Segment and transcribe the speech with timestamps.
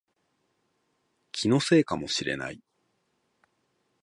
[1.31, 2.59] 気のせいかもしれない